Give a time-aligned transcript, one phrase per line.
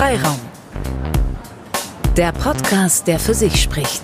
[0.00, 0.40] Freiraum.
[2.16, 4.00] Der Podcast, der für sich spricht.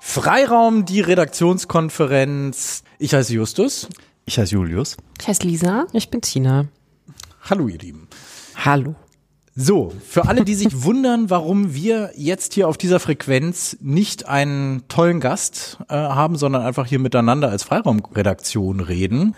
[0.00, 2.82] Freiraum, die Redaktionskonferenz.
[2.98, 3.90] Ich heiße Justus.
[4.24, 4.96] Ich heiße Julius.
[5.20, 5.86] Ich heiße Lisa.
[5.92, 6.64] Ich bin Tina.
[7.42, 8.08] Hallo, ihr Lieben.
[8.56, 8.94] Hallo.
[9.54, 14.88] So, für alle, die sich wundern, warum wir jetzt hier auf dieser Frequenz nicht einen
[14.88, 19.34] tollen Gast äh, haben, sondern einfach hier miteinander als Freiraumredaktion reden.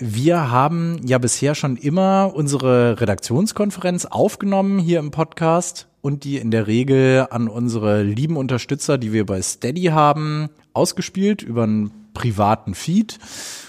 [0.00, 6.52] Wir haben ja bisher schon immer unsere Redaktionskonferenz aufgenommen hier im Podcast und die in
[6.52, 12.74] der Regel an unsere lieben Unterstützer, die wir bei Steady haben, ausgespielt über einen privaten
[12.74, 13.18] Feed.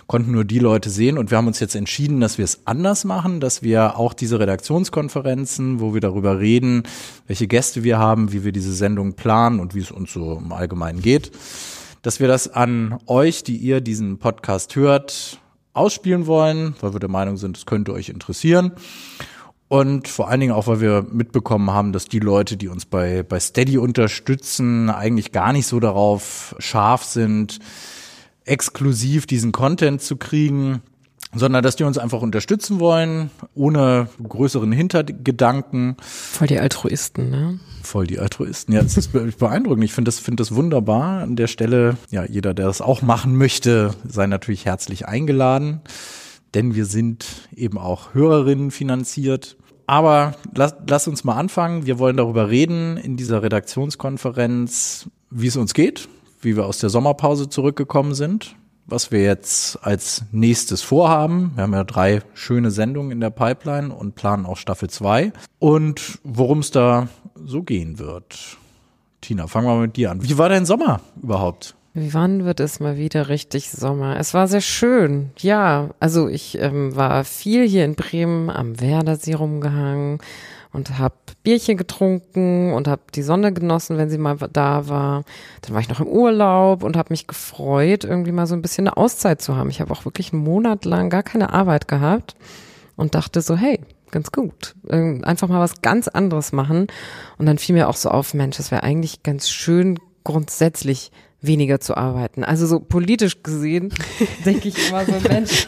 [0.05, 3.05] Konnten nur die Leute sehen und wir haben uns jetzt entschieden, dass wir es anders
[3.05, 6.83] machen, dass wir auch diese Redaktionskonferenzen, wo wir darüber reden,
[7.25, 10.51] welche Gäste wir haben, wie wir diese Sendung planen und wie es uns so im
[10.51, 11.31] Allgemeinen geht,
[12.03, 15.39] dass wir das an euch, die ihr diesen Podcast hört,
[15.73, 18.73] ausspielen wollen, weil wir der Meinung sind, es könnte euch interessieren.
[19.67, 23.21] Und vor allen Dingen auch, weil wir mitbekommen haben, dass die Leute, die uns bei,
[23.21, 27.59] bei Steady unterstützen, eigentlich gar nicht so darauf scharf sind,
[28.45, 30.81] exklusiv diesen Content zu kriegen,
[31.33, 35.95] sondern dass die uns einfach unterstützen wollen, ohne größeren Hintergedanken.
[36.01, 37.59] Voll die Altruisten, ne?
[37.83, 38.73] Voll die Altruisten.
[38.73, 39.83] Ja, das ist beeindruckend.
[39.83, 41.21] Ich finde das, finde das wunderbar.
[41.21, 45.81] An der Stelle, ja, jeder, der das auch machen möchte, sei natürlich herzlich eingeladen,
[46.55, 49.55] denn wir sind eben auch Hörerinnen finanziert.
[49.85, 51.85] Aber lass, lass uns mal anfangen.
[51.85, 56.07] Wir wollen darüber reden in dieser Redaktionskonferenz, wie es uns geht,
[56.41, 58.55] wie wir aus der Sommerpause zurückgekommen sind,
[58.89, 61.51] was wir jetzt als nächstes vorhaben.
[61.55, 66.19] Wir haben ja drei schöne Sendungen in der Pipeline und planen auch Staffel 2 und
[66.23, 68.57] worum es da so gehen wird.
[69.21, 70.23] Tina, fangen wir mal mit dir an.
[70.23, 71.75] Wie war dein Sommer überhaupt?
[71.93, 74.17] Wann wird es mal wieder richtig Sommer?
[74.17, 75.31] Es war sehr schön.
[75.37, 80.19] Ja, also ich ähm, war viel hier in Bremen am Werdersee rumgehangen
[80.71, 85.23] und habe Bierchen getrunken und habe die Sonne genossen, wenn sie mal da war.
[85.61, 88.87] Dann war ich noch im Urlaub und habe mich gefreut, irgendwie mal so ein bisschen
[88.87, 89.69] eine Auszeit zu haben.
[89.69, 92.35] Ich habe auch wirklich einen Monat lang gar keine Arbeit gehabt
[92.95, 93.79] und dachte so, hey,
[94.11, 94.75] ganz gut.
[94.89, 96.87] Einfach mal was ganz anderes machen.
[97.37, 101.11] Und dann fiel mir auch so auf, Mensch, das wäre eigentlich ganz schön grundsätzlich
[101.41, 102.43] weniger zu arbeiten.
[102.43, 103.93] Also so politisch gesehen
[104.45, 105.67] denke ich immer so, Mensch,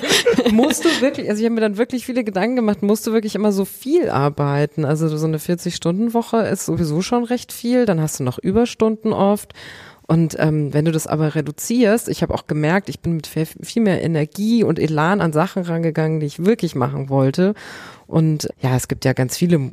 [0.52, 3.34] musst du wirklich, also ich habe mir dann wirklich viele Gedanken gemacht, musst du wirklich
[3.34, 4.84] immer so viel arbeiten?
[4.84, 9.54] Also so eine 40-Stunden-Woche ist sowieso schon recht viel, dann hast du noch Überstunden oft.
[10.08, 13.82] Und ähm, wenn du das aber reduzierst, ich habe auch gemerkt, ich bin mit viel
[13.82, 17.54] mehr Energie und Elan an Sachen rangegangen, die ich wirklich machen wollte.
[18.12, 19.72] Und ja, es gibt ja ganz viele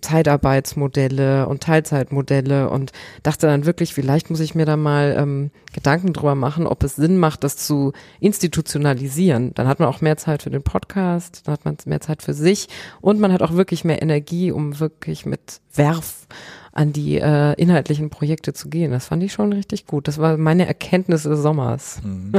[0.00, 6.14] Zeitarbeitsmodelle und Teilzeitmodelle und dachte dann wirklich, vielleicht muss ich mir da mal ähm, Gedanken
[6.14, 9.52] drüber machen, ob es Sinn macht, das zu institutionalisieren.
[9.52, 12.32] Dann hat man auch mehr Zeit für den Podcast, dann hat man mehr Zeit für
[12.32, 12.68] sich
[13.02, 16.26] und man hat auch wirklich mehr Energie, um wirklich mit Werf
[16.74, 18.90] an die äh, inhaltlichen Projekte zu gehen.
[18.90, 20.08] Das fand ich schon richtig gut.
[20.08, 22.00] Das war meine Erkenntnis des Sommers.
[22.02, 22.32] Mhm.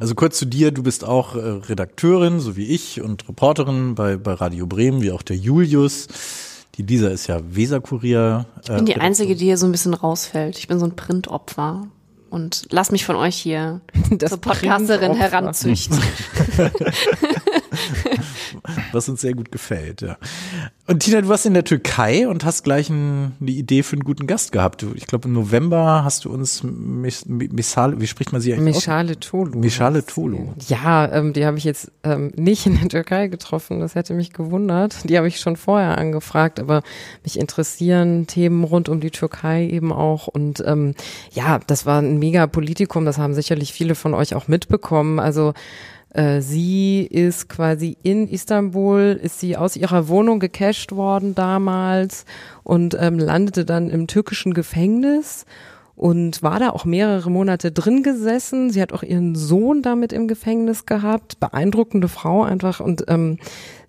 [0.00, 4.16] Also kurz zu dir, du bist auch äh, Redakteurin, so wie ich, und Reporterin bei,
[4.16, 6.08] bei Radio Bremen, wie auch der Julius.
[6.76, 8.46] Die Lisa ist ja Weserkurier.
[8.56, 10.56] Äh, ich bin die Einzige, die hier so ein bisschen rausfällt.
[10.56, 11.86] Ich bin so ein Printopfer
[12.30, 15.98] und lass mich von euch hier das zur Podcasterin heranzüchten.
[18.92, 20.16] Was uns sehr gut gefällt, ja.
[20.86, 24.04] Und Tina, du warst in der Türkei und hast gleich ein, eine Idee für einen
[24.04, 24.84] guten Gast gehabt.
[24.94, 29.58] Ich glaube, im November hast du uns Misale, wie spricht man sie eigentlich Michale Tolu.
[29.58, 30.52] Michale Tolu.
[30.68, 33.80] Ja, ähm, die habe ich jetzt ähm, nicht in der Türkei getroffen.
[33.80, 35.08] Das hätte mich gewundert.
[35.08, 36.82] Die habe ich schon vorher angefragt, aber
[37.22, 40.26] mich interessieren Themen rund um die Türkei eben auch.
[40.26, 40.94] Und ähm,
[41.30, 43.04] ja, das war ein mega Politikum.
[43.04, 45.20] Das haben sicherlich viele von euch auch mitbekommen.
[45.20, 45.54] Also
[46.40, 52.24] sie ist quasi in Istanbul, ist sie aus ihrer Wohnung gecasht worden damals
[52.62, 55.46] und ähm, landete dann im türkischen Gefängnis
[56.02, 58.70] und war da auch mehrere Monate drin gesessen.
[58.70, 61.38] Sie hat auch ihren Sohn damit im Gefängnis gehabt.
[61.38, 63.38] Beeindruckende Frau einfach und ähm,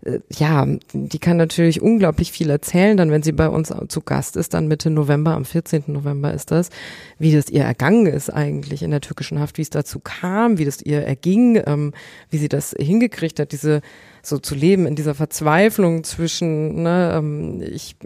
[0.06, 4.38] äh, ja, die kann natürlich unglaublich viel erzählen, dann wenn sie bei uns zu Gast
[4.38, 5.86] ist, dann Mitte November, am 14.
[5.88, 6.70] November ist das,
[7.18, 10.66] wie das ihr ergangen ist eigentlich in der türkischen Haft, wie es dazu kam, wie
[10.66, 11.94] das ihr erging, ähm,
[12.30, 13.82] wie sie das hingekriegt hat, diese
[14.26, 17.98] so zu leben in dieser Verzweiflung zwischen, ne, ähm, ich,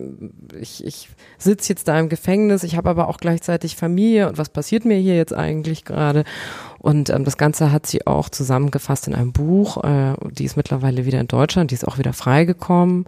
[0.60, 4.50] ich, ich sitze jetzt da im Gefängnis, ich habe aber auch gleichzeitig Familie und was
[4.50, 6.24] passiert mir hier jetzt eigentlich gerade?
[6.80, 9.84] Und ähm, das Ganze hat sie auch zusammengefasst in einem Buch.
[9.84, 13.06] Äh, die ist mittlerweile wieder in Deutschland, die ist auch wieder freigekommen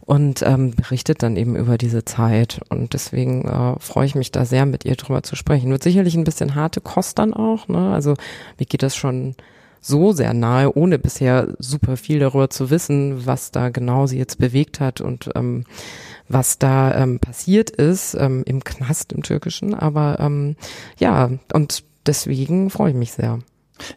[0.00, 2.60] und ähm, berichtet dann eben über diese Zeit.
[2.70, 5.70] Und deswegen äh, freue ich mich da sehr, mit ihr drüber zu sprechen.
[5.70, 7.68] Wird sicherlich ein bisschen harte Kost dann auch.
[7.68, 7.92] Ne?
[7.92, 8.14] Also
[8.58, 9.34] mir geht das schon
[9.86, 14.38] so sehr nahe, ohne bisher super viel darüber zu wissen, was da genau sie jetzt
[14.38, 15.64] bewegt hat und ähm,
[16.28, 19.74] was da ähm, passiert ist ähm, im Knast im Türkischen.
[19.74, 20.56] Aber ähm,
[20.98, 23.38] ja, und deswegen freue ich mich sehr.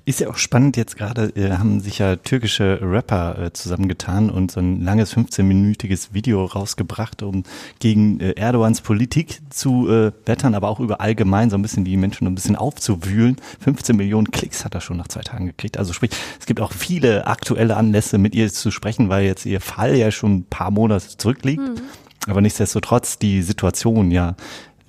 [0.06, 4.52] Ist ja auch spannend, jetzt gerade äh, haben sich ja türkische Rapper äh, zusammengetan und
[4.52, 7.44] so ein langes 15-minütiges Video rausgebracht, um
[7.80, 11.98] gegen äh, Erdogans Politik zu äh, wettern, aber auch über allgemein so ein bisschen die
[11.98, 13.38] Menschen ein bisschen aufzuwühlen.
[13.62, 15.78] 15 Millionen Klicks hat er schon nach zwei Tagen gekriegt.
[15.78, 19.62] Also sprich, es gibt auch viele aktuelle Anlässe, mit ihr zu sprechen, weil jetzt ihr
[19.62, 21.62] Fall ja schon ein paar Monate zurückliegt.
[21.62, 21.82] Mhm.
[22.28, 24.36] Aber nichtsdestotrotz die Situation ja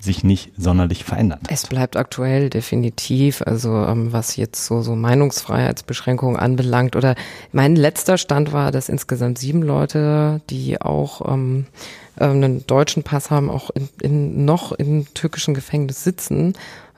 [0.00, 1.41] sich nicht sonderlich verändert.
[1.49, 6.97] Es bleibt aktuell definitiv, also ähm, was jetzt so, so Meinungsfreiheitsbeschränkungen anbelangt.
[6.97, 7.14] Oder
[7.52, 11.67] mein letzter Stand war, dass insgesamt sieben Leute, die auch ähm,
[12.19, 16.55] ähm einen deutschen Pass haben, auch in, in, noch im türkischen Gefängnis sitzen.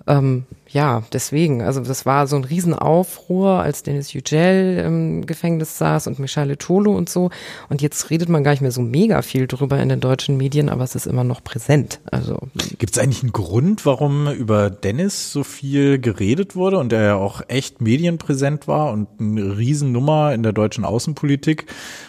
[0.06, 6.06] Ähm, ja, deswegen, also das war so ein Riesenaufruhr, als Dennis Yücel im Gefängnis saß
[6.06, 7.30] und Michele Tolo und so.
[7.68, 10.70] Und jetzt redet man gar nicht mehr so mega viel drüber in den deutschen Medien,
[10.70, 12.00] aber es ist immer noch präsent.
[12.10, 12.38] Also
[12.78, 17.14] Gibt es eigentlich einen Grund, warum über Dennis so viel geredet wurde und er ja
[17.16, 21.66] auch echt medienpräsent war und eine Riesennummer in der deutschen Außenpolitik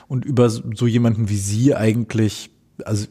[0.07, 2.49] und über so jemanden wie Sie eigentlich,
[2.85, 3.07] also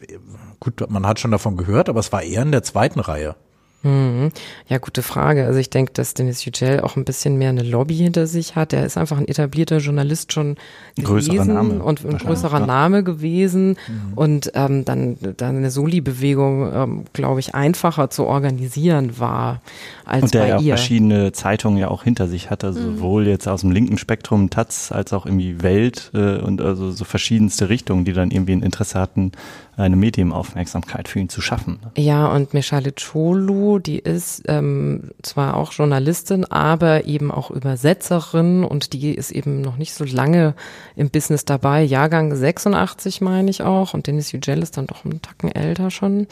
[0.60, 3.36] gut, man hat schon davon gehört, aber es war eher in der zweiten Reihe.
[3.82, 4.30] Mhm.
[4.68, 5.44] Ja, gute Frage.
[5.44, 8.72] Also ich denke, dass Dennis Yücel auch ein bisschen mehr eine Lobby hinter sich hat.
[8.72, 10.56] Er ist einfach ein etablierter Journalist schon
[10.96, 12.66] gewesen Name, und ein größerer ja.
[12.66, 14.12] Name gewesen mhm.
[14.14, 19.60] und ähm, dann, dann eine Soli-Bewegung, ähm, glaube ich, einfacher zu organisieren war
[20.04, 20.76] als und der bei ja ihr.
[20.76, 22.74] verschiedene Zeitungen ja auch hinter sich hatte, mhm.
[22.74, 27.04] sowohl jetzt aus dem linken Spektrum Taz als auch irgendwie Welt äh, und also so
[27.04, 29.32] verschiedenste Richtungen, die dann irgendwie ein Interesse hatten,
[29.76, 31.78] eine Medienaufmerksamkeit für ihn zu schaffen.
[31.96, 38.92] Ja, und Meshale Cholu, die ist ähm, zwar auch Journalistin, aber eben auch Übersetzerin und
[38.92, 40.54] die ist eben noch nicht so lange
[40.94, 41.82] im Business dabei.
[41.82, 46.26] Jahrgang 86 meine ich auch und Dennis Yücel ist dann doch einen Tacken älter schon.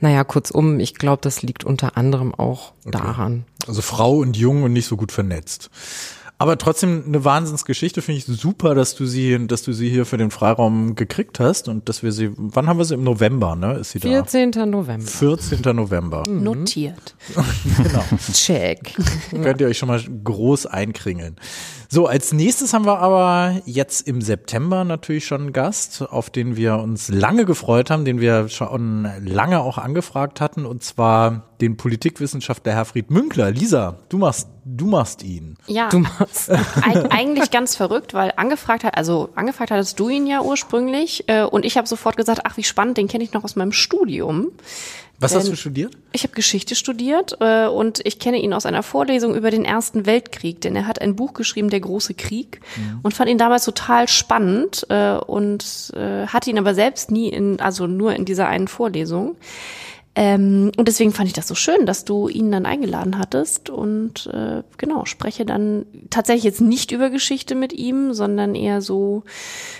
[0.00, 2.92] Naja, kurzum, ich glaube, das liegt unter anderem auch okay.
[2.92, 3.44] daran.
[3.66, 5.70] Also Frau und jung und nicht so gut vernetzt.
[6.38, 10.18] Aber trotzdem eine Wahnsinnsgeschichte finde ich super, dass du sie, dass du sie hier für
[10.18, 12.94] den Freiraum gekriegt hast und dass wir sie, wann haben wir sie?
[12.94, 13.74] Im November, ne?
[13.74, 14.52] Ist sie 14.
[14.52, 14.60] da?
[14.60, 14.70] 14.
[14.70, 15.06] November.
[15.06, 15.76] 14.
[15.76, 16.24] November.
[16.28, 16.42] Mhm.
[16.42, 17.14] Notiert.
[17.82, 18.04] genau.
[18.32, 18.94] Check.
[19.30, 21.36] Könnt ihr euch schon mal groß einkringeln.
[21.88, 26.56] So, als nächstes haben wir aber jetzt im September natürlich schon einen Gast, auf den
[26.56, 31.78] wir uns lange gefreut haben, den wir schon lange auch angefragt hatten, und zwar den
[31.78, 33.50] Politikwissenschaftler Herfried Münkler.
[33.52, 35.56] Lisa, du machst, du machst ihn.
[35.66, 35.88] Ja.
[35.88, 36.50] Du machst.
[36.50, 41.44] Eig eigentlich ganz verrückt, weil angefragt hat, also angefragt hattest du ihn ja ursprünglich, äh,
[41.44, 44.48] und ich habe sofort gesagt, ach wie spannend, den kenne ich noch aus meinem Studium.
[45.18, 45.96] Was hast du studiert?
[46.12, 50.04] Ich habe Geschichte studiert äh, und ich kenne ihn aus einer Vorlesung über den Ersten
[50.04, 53.00] Weltkrieg, denn er hat ein Buch geschrieben, Der große Krieg, mhm.
[53.02, 57.60] und fand ihn damals total spannend äh, und äh, hatte ihn aber selbst nie in,
[57.60, 59.36] also nur in dieser einen Vorlesung.
[60.18, 64.26] Ähm, und deswegen fand ich das so schön, dass du ihn dann eingeladen hattest und
[64.32, 69.24] äh, genau, spreche dann tatsächlich jetzt nicht über Geschichte mit ihm, sondern eher so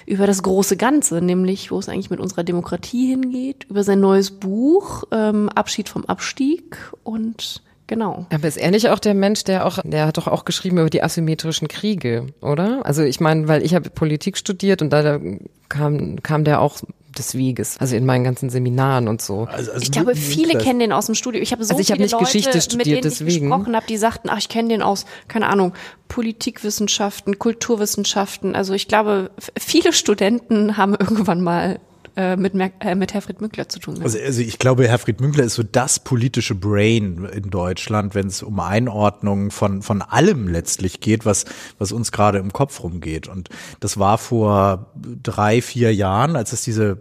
[0.05, 4.31] über das große Ganze, nämlich wo es eigentlich mit unserer Demokratie hingeht, über sein neues
[4.31, 8.27] Buch, ähm, Abschied vom Abstieg und Genau.
[8.33, 10.91] Aber ist er nicht auch der Mensch, der auch, der hat doch auch geschrieben über
[10.91, 12.85] die asymmetrischen Kriege, oder?
[12.85, 15.21] Also ich meine, weil ich habe Politik studiert und da
[15.69, 16.81] kam, kam der auch
[17.19, 19.49] des Weges, also in meinen ganzen Seminaren und so.
[19.51, 21.41] Also, also ich glaube, viele kennen den aus dem Studio.
[21.41, 23.31] Ich habe so also ich viele nicht Leute, Geschichte studiert, mit denen deswegen.
[23.31, 25.73] ich gesprochen habe, die sagten, ach, ich kenne den aus, keine Ahnung,
[26.09, 28.55] Politikwissenschaften, Kulturwissenschaften.
[28.55, 31.81] Also ich glaube, viele Studenten haben irgendwann mal
[32.17, 34.01] äh, mit, äh, mit Herfried Münkler zu tun.
[34.03, 38.43] Also, also ich glaube, Herfried Münkler ist so das politische Brain in Deutschland, wenn es
[38.43, 41.45] um Einordnung von, von allem letztlich geht, was,
[41.79, 43.29] was uns gerade im Kopf rumgeht.
[43.29, 44.93] Und das war vor
[45.23, 46.99] drei, vier Jahren, als es diese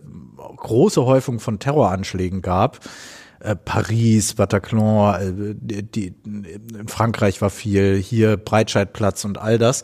[0.58, 2.82] große Häufung von Terroranschlägen gab,
[3.40, 9.84] äh, Paris, Bataclan, äh, die, in Frankreich war viel, hier Breitscheidplatz und all das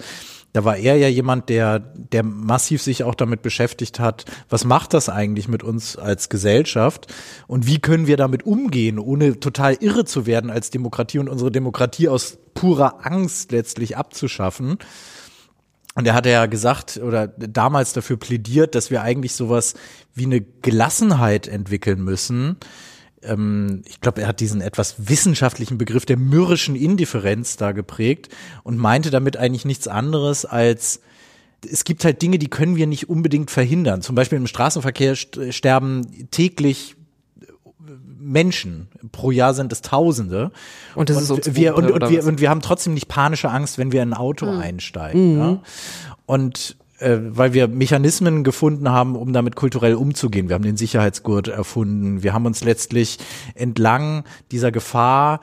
[0.53, 4.93] da war er ja jemand, der, der massiv sich auch damit beschäftigt hat, was macht
[4.93, 7.07] das eigentlich mit uns als Gesellschaft
[7.47, 11.51] und wie können wir damit umgehen, ohne total irre zu werden als Demokratie und unsere
[11.51, 14.77] Demokratie aus purer Angst letztlich abzuschaffen.
[15.95, 19.73] Und er hatte ja gesagt oder damals dafür plädiert, dass wir eigentlich sowas
[20.13, 22.57] wie eine Gelassenheit entwickeln müssen,
[23.23, 28.29] ähm, ich glaube, er hat diesen etwas wissenschaftlichen Begriff der mürrischen Indifferenz da geprägt
[28.63, 31.01] und meinte damit eigentlich nichts anderes als
[31.69, 34.01] es gibt halt Dinge, die können wir nicht unbedingt verhindern.
[34.01, 36.95] Zum Beispiel im Straßenverkehr sterben täglich
[38.19, 38.87] Menschen.
[39.11, 40.51] Pro Jahr sind es Tausende.
[40.95, 43.77] Und das ist uns wir, und, und, wir, und wir haben trotzdem nicht panische Angst,
[43.77, 45.37] wenn wir in ein Auto einsteigen.
[45.37, 45.61] Ja?
[46.25, 50.49] Und äh, weil wir Mechanismen gefunden haben, um damit kulturell umzugehen.
[50.49, 52.23] Wir haben den Sicherheitsgurt erfunden.
[52.23, 53.17] Wir haben uns letztlich
[53.55, 55.39] entlang dieser Gefahr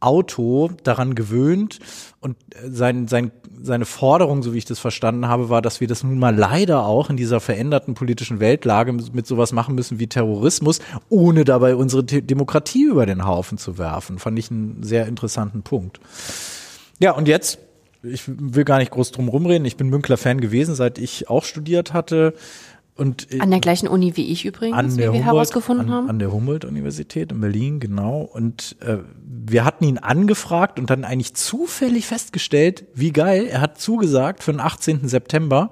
[0.00, 1.80] Auto daran gewöhnt
[2.20, 5.88] und äh, sein, sein, seine Forderung, so wie ich das verstanden habe, war, dass wir
[5.88, 10.06] das nun mal leider auch in dieser veränderten politischen Weltlage mit, sowas machen müssen wie
[10.06, 14.18] Terrorismus, ohne dabei unsere Demokratie über den Haufen zu werfen.
[14.18, 15.98] Fand ich einen sehr interessanten Punkt.
[17.00, 17.58] Ja, und jetzt,
[18.02, 21.92] ich will gar nicht groß drum rumreden, ich bin Münkler-Fan gewesen, seit ich auch studiert
[21.92, 22.34] hatte.
[22.96, 26.10] Und An der gleichen Uni wie ich übrigens, wie wir Humboldt, herausgefunden an, haben.
[26.10, 28.22] An der Humboldt-Universität in Berlin, genau.
[28.22, 33.80] Und äh, wir hatten ihn angefragt und dann eigentlich zufällig festgestellt, wie geil, er hat
[33.80, 35.08] zugesagt für den 18.
[35.08, 35.70] September.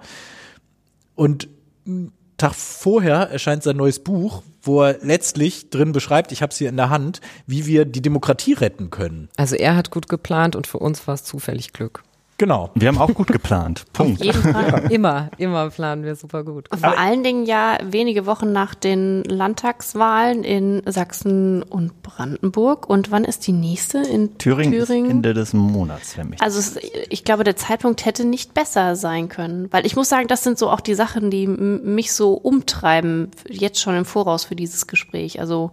[1.16, 1.48] Und
[1.84, 6.58] einen Tag vorher erscheint sein neues Buch, wo er letztlich drin beschreibt, ich habe es
[6.58, 9.28] hier in der Hand, wie wir die Demokratie retten können.
[9.36, 12.04] Also er hat gut geplant und für uns war es zufällig Glück.
[12.38, 12.70] Genau.
[12.74, 13.84] Wir haben auch gut geplant.
[13.92, 14.22] Punkt.
[14.22, 14.90] Jeden Fall.
[14.90, 16.68] Immer, immer planen wir super gut.
[16.76, 22.88] Vor allen Dingen ja wenige Wochen nach den Landtagswahlen in Sachsen und Brandenburg.
[22.88, 25.06] Und wann ist die nächste in Thüringen, Thüringen?
[25.06, 26.78] ist Ende des Monats, wenn mich Also
[27.08, 30.58] ich glaube, der Zeitpunkt hätte nicht besser sein können, weil ich muss sagen, das sind
[30.58, 35.40] so auch die Sachen, die mich so umtreiben, jetzt schon im Voraus für dieses Gespräch.
[35.40, 35.70] Also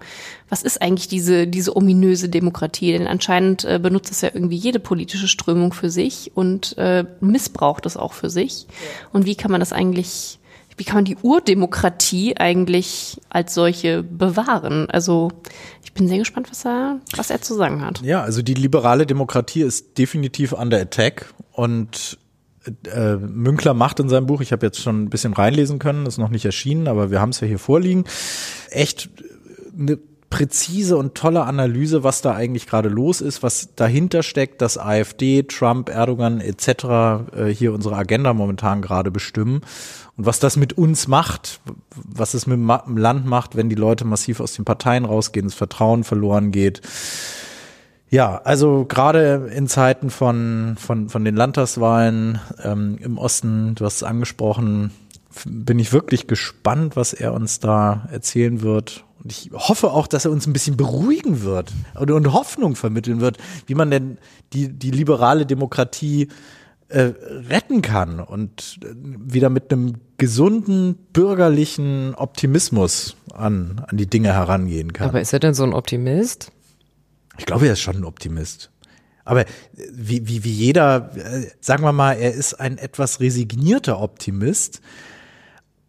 [0.53, 2.91] was ist eigentlich diese, diese ominöse Demokratie?
[2.91, 7.87] Denn anscheinend äh, benutzt es ja irgendwie jede politische Strömung für sich und äh, missbraucht
[7.87, 8.67] es auch für sich.
[9.11, 10.37] Und wie kann man das eigentlich,
[10.77, 14.91] wie kann man die Urdemokratie eigentlich als solche bewahren?
[14.91, 15.31] Also
[15.83, 18.01] ich bin sehr gespannt, was er, was er zu sagen hat.
[18.03, 22.19] Ja, also die liberale Demokratie ist definitiv under attack und
[22.93, 26.19] äh, Münkler macht in seinem Buch, ich habe jetzt schon ein bisschen reinlesen können, ist
[26.19, 28.05] noch nicht erschienen, aber wir haben es ja hier vorliegen,
[28.69, 29.09] echt
[29.75, 29.97] eine
[30.33, 35.43] präzise und tolle Analyse, was da eigentlich gerade los ist, was dahinter steckt, dass AfD,
[35.43, 36.67] Trump, Erdogan etc.
[37.35, 39.61] Äh, hier unsere Agenda momentan gerade bestimmen
[40.17, 41.61] und was das mit uns macht,
[41.95, 45.53] was es mit dem Land macht, wenn die Leute massiv aus den Parteien rausgehen, das
[45.53, 46.81] Vertrauen verloren geht.
[48.09, 53.97] Ja, also gerade in Zeiten von, von, von den Landtagswahlen ähm, im Osten, du hast
[53.97, 54.89] es angesprochen,
[55.45, 59.05] bin ich wirklich gespannt, was er uns da erzählen wird.
[59.23, 63.21] Und ich hoffe auch, dass er uns ein bisschen beruhigen wird und, und Hoffnung vermitteln
[63.21, 63.37] wird,
[63.67, 64.17] wie man denn
[64.51, 66.27] die, die liberale Demokratie
[66.89, 67.13] äh,
[67.49, 74.93] retten kann und äh, wieder mit einem gesunden bürgerlichen Optimismus an, an die Dinge herangehen
[74.93, 75.09] kann.
[75.09, 76.51] Aber ist er denn so ein Optimist?
[77.37, 78.69] Ich glaube, er ist schon ein Optimist.
[79.25, 79.45] Aber äh,
[79.91, 84.81] wie, wie, wie jeder, äh, sagen wir mal, er ist ein etwas resignierter Optimist,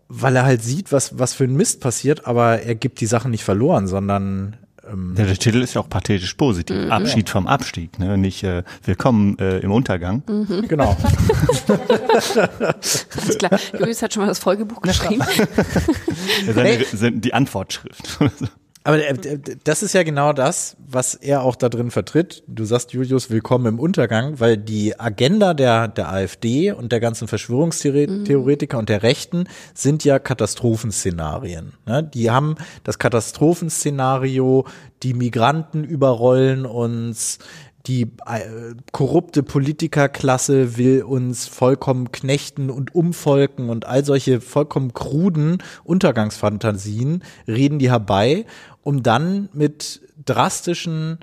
[0.09, 3.31] weil er halt sieht, was, was für ein Mist passiert, aber er gibt die Sachen
[3.31, 4.57] nicht verloren, sondern
[4.91, 6.77] ähm, Ja, der Titel ist ja auch pathetisch positiv.
[6.77, 6.93] Mhm.
[6.93, 8.19] Abschied vom Abstieg, ne?
[8.19, 10.23] nicht äh, Willkommen äh, im Untergang.
[10.27, 10.69] Mhm.
[10.69, 10.97] genau.
[11.69, 13.59] Alles klar.
[13.79, 15.25] Julius hat schon mal das Folgebuch geschrieben.
[16.53, 18.19] Seine, seine, die Antwortschrift.
[18.87, 22.45] Aber äh, das ist ja genau das, was er auch da drin vertritt.
[22.47, 27.27] Du sagst, Julius, willkommen im Untergang, weil die Agenda der, der AfD und der ganzen
[27.27, 31.73] Verschwörungstheoretiker und der Rechten sind ja Katastrophenszenarien.
[31.87, 32.03] Ne?
[32.03, 34.67] Die haben das Katastrophenszenario,
[35.03, 37.39] die Migranten überrollen uns,
[37.87, 45.59] die äh, korrupte Politikerklasse will uns vollkommen knechten und umvolken und all solche vollkommen kruden
[45.85, 48.47] Untergangsfantasien reden die herbei,
[48.85, 51.19] um dann mit drastischen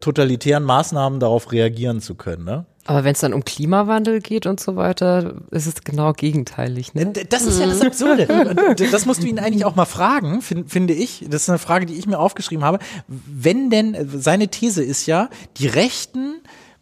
[0.00, 2.44] totalitären Maßnahmen darauf reagieren zu können.
[2.44, 2.66] Ne?
[2.84, 6.92] Aber wenn es dann um Klimawandel geht und so weiter, ist es genau gegenteilig.
[6.92, 7.06] Ne?
[7.06, 8.26] D- Das ist ja das Absurde.
[8.78, 11.24] D- Das musst du ihn eigentlich auch mal fragen, fin- finde ich.
[11.30, 12.80] Das ist eine Frage, die ich mir aufgeschrieben habe.
[13.08, 16.34] Wenn denn, seine These ist ja, die Rechten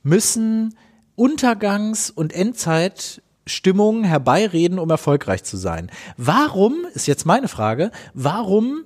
[0.02, 0.74] müssen
[1.16, 5.90] Untergangs- und Endzeitstimmungen herbeireden, um erfolgreich zu sein.
[6.16, 8.82] Warum, ist jetzt meine Frage, warum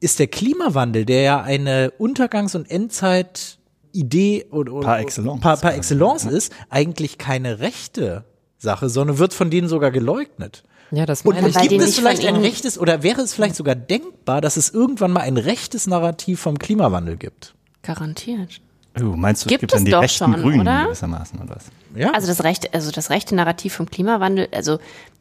[0.00, 5.40] ist der Klimawandel, der ja eine Untergangs- und Endzeit-Idee oder, oder Par excellence.
[5.40, 8.24] par, par excellence ist, eigentlich keine rechte
[8.58, 10.62] Sache, sondern wird von denen sogar geleugnet.
[10.90, 11.54] Ja, das Und meine ich.
[11.54, 14.70] weil die gibt es vielleicht ein rechtes oder wäre es vielleicht sogar denkbar, dass es
[14.70, 17.54] irgendwann mal ein rechtes Narrativ vom Klimawandel gibt?
[17.82, 18.60] Garantiert.
[18.98, 20.84] Oh, meinst du, es Gibt gibt dann es die rechten schon, Grünen oder?
[20.86, 21.66] gewissermaßen oder was?
[21.94, 22.10] Ja.
[22.12, 24.78] Also das rechte, also das rechte Narrativ vom Klimawandel, also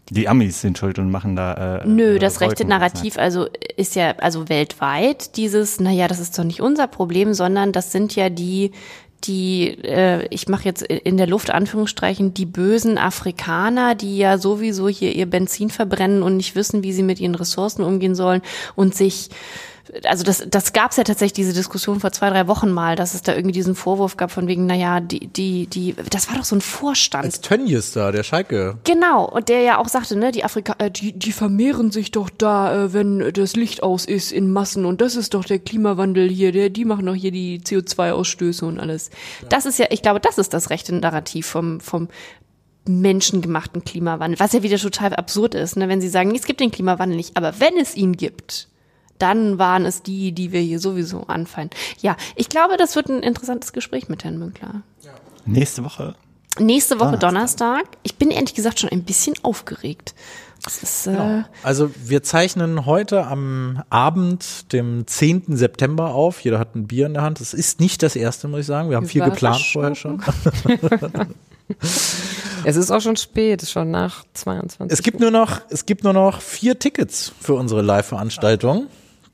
[0.10, 1.82] Die Amis sind schuld und machen da.
[1.82, 6.20] Äh, Nö, äh, das rechte Wolken- Narrativ also ist ja also weltweit dieses, naja, das
[6.20, 8.72] ist doch nicht unser Problem, sondern das sind ja die,
[9.24, 14.88] die, äh, ich mache jetzt in der Luft Anführungsstreichen, die bösen Afrikaner, die ja sowieso
[14.88, 18.42] hier ihr Benzin verbrennen und nicht wissen, wie sie mit ihren Ressourcen umgehen sollen
[18.76, 19.30] und sich
[20.04, 23.14] also das, das gab es ja tatsächlich diese Diskussion vor zwei, drei Wochen mal, dass
[23.14, 26.46] es da irgendwie diesen Vorwurf gab von wegen, naja, die, die, die, das war doch
[26.46, 27.26] so ein Vorstand.
[27.26, 28.78] Als Tönnies da, der Schalke.
[28.84, 32.30] Genau, und der ja auch sagte, ne, die Afrika, äh, die, die vermehren sich doch
[32.30, 36.30] da, äh, wenn das Licht aus ist in Massen und das ist doch der Klimawandel
[36.30, 39.10] hier, der, die machen doch hier die CO2-Ausstöße und alles.
[39.50, 42.10] Das ist ja, ich glaube, das ist das rechte Narrativ vom, vom
[42.88, 46.72] menschengemachten Klimawandel, was ja wieder total absurd ist, ne, wenn sie sagen, es gibt den
[46.72, 48.68] Klimawandel nicht, aber wenn es ihn gibt,
[49.20, 51.70] dann waren es die, die wir hier sowieso anfallen.
[52.02, 54.82] Ja, ich glaube, das wird ein interessantes Gespräch mit Herrn Münkler.
[55.46, 56.16] Nächste Woche.
[56.60, 57.86] Nächste Woche Donnerstag.
[58.04, 60.16] Ich bin ehrlich gesagt schon ein bisschen aufgeregt.
[60.64, 65.56] Das ist, äh, Also wir zeichnen heute am Abend, dem 10.
[65.56, 66.40] September auf.
[66.42, 67.40] Jeder hat ein Bier in der Hand.
[67.40, 68.90] Das ist nicht das erste, muss ich sagen.
[68.90, 70.22] Wir haben viel geplant vorher schon.
[72.64, 74.98] Es ist auch schon spät, schon nach 22.
[74.98, 78.88] Es gibt nur noch, es gibt nur noch vier Tickets für unsere Live-Veranstaltung.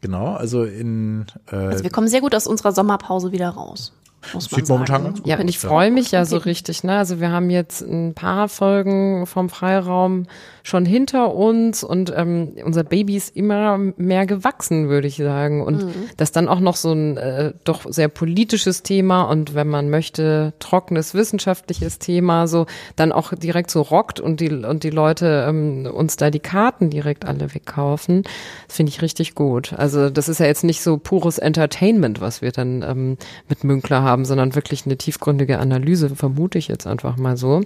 [0.03, 3.93] Genau, also in äh, also wir kommen sehr gut aus unserer Sommerpause wieder raus.
[4.33, 5.05] Muss man sieht momentan sagen.
[5.05, 6.97] ganz gut Ja, und ich freue mich ja so richtig, ne?
[6.97, 10.25] Also wir haben jetzt ein paar Folgen vom Freiraum
[10.63, 15.61] schon hinter uns und ähm, unser Baby ist immer mehr gewachsen, würde ich sagen.
[15.61, 15.87] Und
[16.17, 20.53] das dann auch noch so ein äh, doch sehr politisches Thema und wenn man möchte,
[20.59, 22.65] trockenes wissenschaftliches Thema, so
[22.95, 26.89] dann auch direkt so rockt und die und die Leute ähm, uns da die Karten
[26.89, 28.23] direkt alle wegkaufen.
[28.67, 29.73] Das finde ich richtig gut.
[29.73, 33.17] Also das ist ja jetzt nicht so pures Entertainment, was wir dann ähm,
[33.49, 37.61] mit Münkler haben, sondern wirklich eine tiefgründige Analyse, vermute ich jetzt einfach mal so.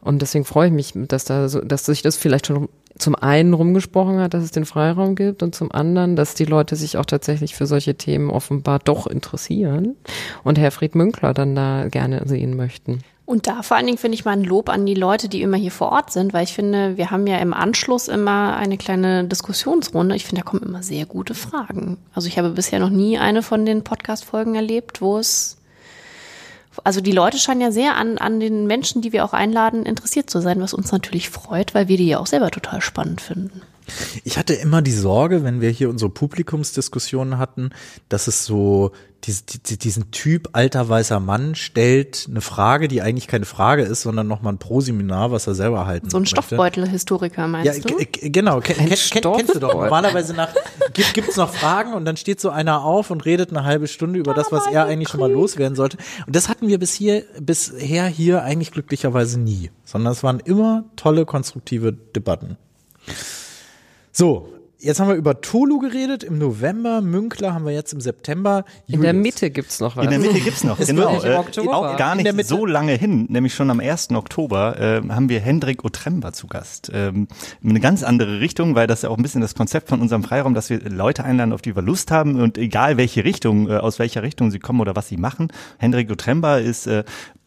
[0.00, 3.54] Und deswegen freue ich mich, dass da so, dass sich das vielleicht schon zum einen
[3.54, 7.06] rumgesprochen hat, dass es den Freiraum gibt und zum anderen, dass die Leute sich auch
[7.06, 9.96] tatsächlich für solche Themen offenbar doch interessieren
[10.44, 13.00] und Herr Fried Münkler dann da gerne sehen möchten.
[13.26, 15.56] Und da vor allen Dingen finde ich mal ein Lob an die Leute, die immer
[15.56, 19.24] hier vor Ort sind, weil ich finde, wir haben ja im Anschluss immer eine kleine
[19.24, 20.14] Diskussionsrunde.
[20.14, 21.96] Ich finde, da kommen immer sehr gute Fragen.
[22.12, 25.56] Also ich habe bisher noch nie eine von den Podcast-Folgen erlebt, wo es
[26.82, 30.30] also die Leute scheinen ja sehr an, an den Menschen, die wir auch einladen, interessiert
[30.30, 33.62] zu sein, was uns natürlich freut, weil wir die ja auch selber total spannend finden.
[34.24, 37.70] Ich hatte immer die Sorge, wenn wir hier unsere Publikumsdiskussionen hatten,
[38.08, 38.92] dass es so
[39.24, 44.02] dies- die- diesen Typ alter weißer Mann stellt eine Frage, die eigentlich keine Frage ist,
[44.02, 46.26] sondern nochmal ein Proseminar, was er selber halten So ein.
[46.26, 47.96] Stoffbeutel-Historiker meinst Ja, du?
[48.30, 48.60] genau.
[48.60, 49.72] Kenn, kenn, kennst du doch.
[49.74, 50.50] Normalerweise nach
[50.92, 54.18] gibt gibt's noch Fragen und dann steht so einer auf und redet eine halbe Stunde
[54.18, 55.96] über das, was er eigentlich schon mal loswerden sollte.
[56.26, 60.84] Und das hatten wir bis hier, bisher hier eigentlich glücklicherweise nie, sondern es waren immer
[60.96, 62.56] tolle konstruktive Debatten.
[64.14, 64.48] So.
[64.78, 68.66] Jetzt haben wir über Tolu geredet im November, Münkler haben wir jetzt im September.
[68.86, 69.22] In der Julius.
[69.22, 70.04] Mitte gibt's noch was.
[70.04, 71.22] In der Mitte gibt's noch, genau.
[71.22, 71.74] Äh, Oktober.
[71.74, 74.10] auch gar In nicht so lange hin, nämlich schon am 1.
[74.10, 76.90] Oktober äh, haben wir Hendrik Otremba zu Gast.
[76.92, 77.28] Ähm,
[77.64, 80.52] eine ganz andere Richtung, weil das ja auch ein bisschen das Konzept von unserem Freiraum,
[80.52, 83.98] dass wir Leute einladen, auf die wir Lust haben und egal welche Richtung, äh, aus
[83.98, 85.48] welcher Richtung sie kommen oder was sie machen.
[85.78, 87.04] Hendrik Otremba ist äh,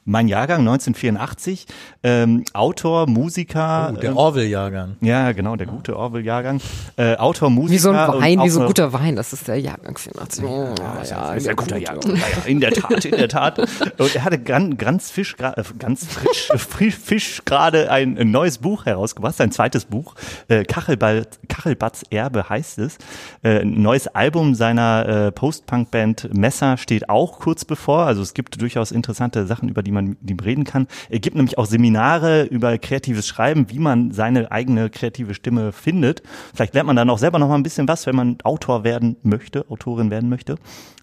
[0.08, 1.68] mein Jahrgang 1984,
[2.02, 3.92] ähm, Autor, Musiker.
[3.94, 4.96] Oh, der ähm, Orwell-Jahrgang.
[5.02, 6.62] ja, genau, der gute Orwell-Jahrgang.
[6.96, 7.74] Äh, Autor, Musiker.
[7.74, 10.46] Wie so ein Wein, wie so ein guter Wein, das ist der Jahrgang 84.
[10.46, 12.16] Oh, ja, ist ja guter Jahrgang.
[12.16, 13.60] Ja, ja, in der Tat, in der Tat.
[13.60, 18.60] Und er hatte ganz, ganz Fisch, äh, ganz frisch, frisch Fisch gerade ein, ein neues
[18.60, 20.16] Buch herausgebracht, sein zweites Buch.
[20.48, 22.98] Äh, Kachelbad, Kachelbads Erbe heißt es.
[23.44, 28.06] Äh, ein neues Album seiner äh, Post-Punk-Band Messer steht auch kurz bevor.
[28.06, 30.88] Also es gibt durchaus interessante Sachen, über die man mit ihm reden kann.
[31.10, 36.24] Er gibt nämlich auch Seminare über kreatives Schreiben, wie man seine eigene kreative Stimme findet.
[36.54, 39.18] Vielleicht lernt man dann auch selber noch mal ein bisschen was, wenn man Autor werden
[39.24, 40.56] möchte, Autorin werden möchte.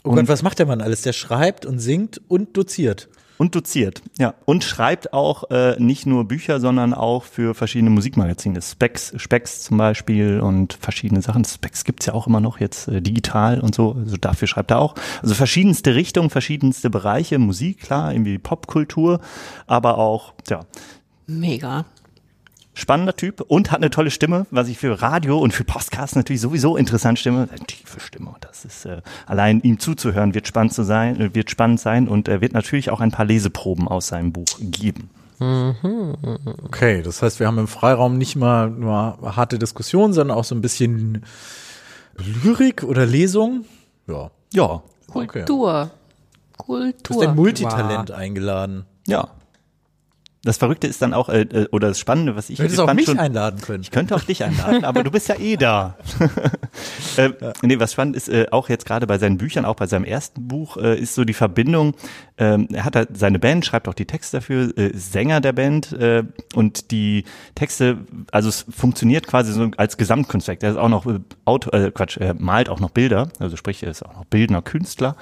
[0.02, 1.02] Oh Gott, was macht der Mann alles?
[1.02, 3.08] Der schreibt und singt und doziert.
[3.36, 4.34] Und doziert, ja.
[4.44, 8.62] Und schreibt auch äh, nicht nur Bücher, sondern auch für verschiedene Musikmagazine.
[8.62, 11.44] Specs, Specs zum Beispiel und verschiedene Sachen.
[11.44, 13.96] Specs gibt's ja auch immer noch jetzt äh, digital und so.
[13.98, 14.94] Also dafür schreibt er auch.
[15.20, 17.38] Also verschiedenste Richtungen, verschiedenste Bereiche.
[17.38, 19.20] Musik, klar, irgendwie Popkultur,
[19.66, 20.60] aber auch, ja,
[21.26, 21.86] Mega.
[22.74, 26.40] Spannender Typ und hat eine tolle Stimme, was ich für Radio und für Podcasts natürlich
[26.40, 27.48] sowieso interessant stimme.
[27.50, 28.30] Eine tiefe Stimme.
[28.30, 32.08] Und Das ist äh, allein ihm zuzuhören wird spannend zu sein, äh, wird spannend sein
[32.08, 35.10] und er wird natürlich auch ein paar Leseproben aus seinem Buch geben.
[36.64, 40.54] Okay, das heißt, wir haben im Freiraum nicht mal nur harte Diskussionen, sondern auch so
[40.54, 41.24] ein bisschen
[42.16, 43.64] Lyrik oder Lesung.
[44.06, 44.30] Ja.
[44.52, 45.44] Ja, Okay.
[45.44, 45.90] Kultur.
[45.90, 47.22] Du hast Kultur.
[47.28, 48.84] ein Multitalent eingeladen.
[49.06, 49.28] ja.
[50.44, 52.92] Das Verrückte ist dann auch, äh, äh, oder das Spannende, was ich Du hättest auch
[52.92, 53.82] mich schon, einladen können.
[53.82, 55.96] Ich könnte auch dich einladen, aber du bist ja eh da.
[57.16, 57.30] äh,
[57.62, 60.46] Nee, was spannend ist, äh, auch jetzt gerade bei seinen Büchern, auch bei seinem ersten
[60.46, 61.94] Buch, äh, ist so die Verbindung,
[62.36, 65.92] ähm, er hat halt seine Band, schreibt auch die Texte dafür, äh, Sänger der Band
[65.92, 67.98] äh, und die Texte,
[68.30, 70.62] also es funktioniert quasi so als Gesamtkunstwerk.
[70.62, 73.82] Er ist auch noch äh, Auto, äh, Quatsch, er malt auch noch Bilder, also sprich,
[73.82, 75.16] er ist auch noch bildender Künstler.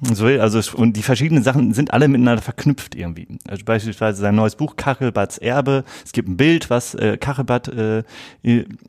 [0.00, 3.26] So, also und die verschiedenen Sachen sind alle miteinander verknüpft irgendwie.
[3.48, 5.84] Also beispielsweise sein neues Buch Kachelbads Erbe.
[6.04, 8.04] Es gibt ein Bild, was äh, Kachelbad äh,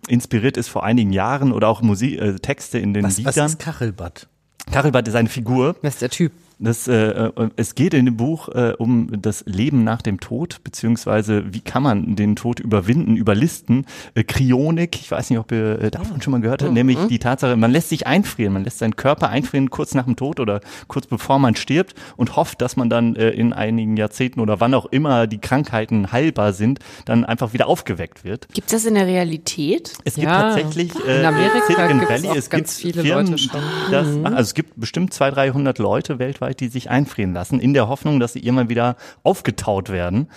[0.08, 3.48] inspiriert ist vor einigen Jahren oder auch Musik, äh, Texte in den Was, was Liedern.
[3.48, 4.28] ist Kachelbad?
[4.72, 5.76] Kachelbad ist eine Figur.
[5.82, 6.32] Das ist der Typ.
[6.62, 10.58] Das, äh, äh, es geht in dem Buch äh, um das Leben nach dem Tod,
[10.66, 13.86] beziehungsweise wie kann man den Tod überwinden, überlisten.
[14.14, 17.20] Äh, Kryonik, ich weiß nicht, ob ihr äh, davon schon mal gehört habt, nämlich die
[17.20, 20.60] Tatsache, man lässt sich einfrieren, man lässt seinen Körper einfrieren kurz nach dem Tod oder
[20.88, 24.74] kurz bevor man stirbt und hofft, dass man dann äh, in einigen Jahrzehnten oder wann
[24.74, 28.48] auch immer die Krankheiten heilbar sind, dann einfach wieder aufgeweckt wird.
[28.54, 29.94] Gibt's das in der Realität?
[30.04, 30.42] Es gibt Ja.
[30.42, 33.62] tatsächlich äh, In Amerika Silicon Valley, es ganz gibt viele Firmen, Leute schon.
[33.92, 37.88] das, also es gibt bestimmt 200, 300 Leute weltweit, die sich einfrieren lassen, in der
[37.88, 40.30] Hoffnung, dass sie irgendwann wieder aufgetaut werden.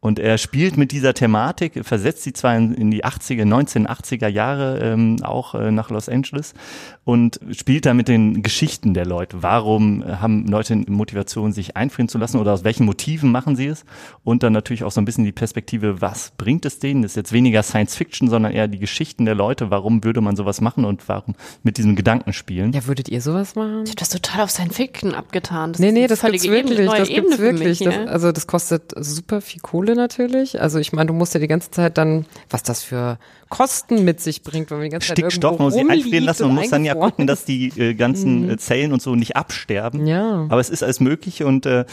[0.00, 4.78] Und er spielt mit dieser Thematik, versetzt sie zwar in, in die 80er, 1980er Jahre
[4.80, 6.54] ähm, auch äh, nach Los Angeles
[7.04, 9.42] und spielt da mit den Geschichten der Leute.
[9.42, 13.66] Warum äh, haben Leute Motivation, sich einfrieren zu lassen oder aus welchen Motiven machen sie
[13.66, 13.84] es?
[14.24, 17.02] Und dann natürlich auch so ein bisschen die Perspektive, was bringt es denen?
[17.02, 19.70] Das ist jetzt weniger Science Fiction, sondern eher die Geschichten der Leute.
[19.70, 22.72] Warum würde man sowas machen und warum mit diesem Gedanken spielen?
[22.72, 23.82] Ja, würdet ihr sowas machen?
[23.84, 25.72] Ich hab das total auf Science Fiction abgetan.
[25.72, 27.80] Das Nee, nee, das gibt's wirklich, neue das Ebene gibt's wirklich.
[27.80, 28.08] Mich, Das, ne?
[28.08, 30.60] also das kostet super viel Kohle natürlich.
[30.60, 34.20] Also ich meine, du musst ja die ganze Zeit dann, was das für Kosten mit
[34.20, 36.70] sich bringt, wenn man die ganze Zeit Stickstoff irgendwo muss sich einfrieren lassen und muss
[36.70, 40.06] dann ja gucken, dass die äh, ganzen äh, Zellen und so nicht absterben.
[40.06, 40.46] Ja.
[40.48, 41.84] Aber es ist alles möglich und äh,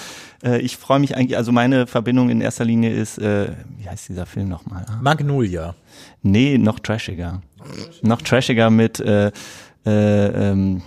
[0.44, 4.10] äh, ich freue mich eigentlich, also meine Verbindung in erster Linie ist, äh, wie heißt
[4.10, 4.86] dieser Film nochmal?
[5.02, 5.76] Magnolia.
[6.22, 7.42] Nee, noch trashiger.
[8.02, 9.32] Noch trashiger mit äh,
[9.88, 10.82] äh, ähm,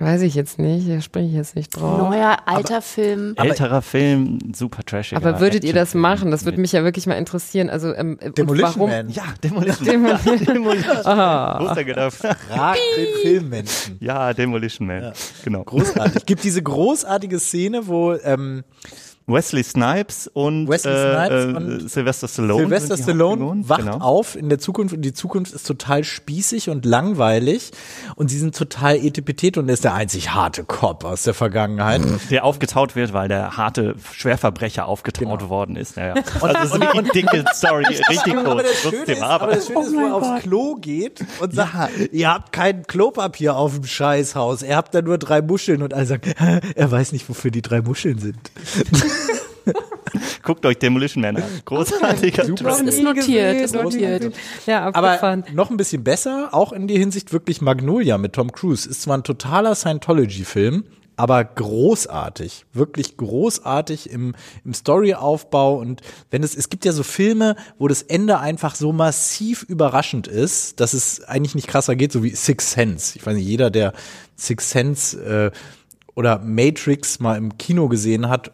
[0.00, 2.10] Weiß ich jetzt nicht, da spreche ich jetzt nicht drauf.
[2.10, 3.34] Neuer alter Film.
[3.36, 5.16] älterer Film, super trashiger.
[5.16, 6.32] Aber würdet ihr das machen?
[6.32, 7.70] Das würde mich ja wirklich mal interessieren.
[7.70, 8.90] Also ähm, und Demolition warum?
[8.90, 9.08] Man.
[9.10, 10.18] Ja, Demolition Man.
[10.44, 11.56] Demolition Ah.
[11.58, 11.66] Man.
[11.68, 12.12] Großer gedacht.
[12.14, 13.96] Frag den Filmmenschen.
[14.00, 15.12] Ja, Demolition Man.
[15.44, 15.62] Genau.
[15.62, 16.26] Großartig.
[16.26, 18.64] Gibt diese großartige Szene, wo ähm,
[19.26, 22.62] Wesley Snipes und, Wesley äh, Snipes äh, und Sylvester Stallone.
[22.64, 23.98] Sylvester Stallone wacht Genau.
[23.98, 27.70] auf in der Zukunft und die Zukunft ist total spießig und langweilig
[28.16, 32.02] und sie sind total etipetete und er ist der einzig harte Cop aus der Vergangenheit.
[32.30, 35.48] Der aufgetaut wird, weil der harte Schwerverbrecher aufgetaut Genau.
[35.48, 35.96] worden ist.
[35.96, 36.14] Naja.
[36.42, 38.62] Also es ist eine dicke Story, richtig Aber groß.
[38.62, 39.44] das Schöne Trotzdem ist, aber.
[39.44, 43.56] aber das Schöne ist, wo er aufs Klo geht und sagt, ihr habt kein Klopapier
[43.56, 46.32] auf dem Scheißhaus, ihr habt da nur drei Muscheln und alle sagen,
[46.74, 48.36] er weiß nicht, wofür die drei Muscheln sind.
[50.42, 51.42] Guckt euch Demolition Man an.
[51.64, 52.76] Großartiger Super.
[52.76, 52.82] Twist.
[52.82, 54.34] Ist notiert, ist notiert.
[54.66, 58.88] Ja, Aber noch ein bisschen besser, auch in die Hinsicht wirklich Magnolia mit Tom Cruise.
[58.88, 60.84] Ist zwar ein totaler Scientology-Film,
[61.16, 66.00] aber großartig, wirklich großartig im, im Storyaufbau und
[66.30, 70.80] wenn es, es gibt ja so Filme, wo das Ende einfach so massiv überraschend ist,
[70.80, 73.16] dass es eigentlich nicht krasser geht, so wie Six Sense.
[73.16, 73.92] Ich weiß nicht, jeder, der
[74.36, 75.56] Six Sense äh,
[76.14, 78.52] oder Matrix mal im Kino gesehen hat,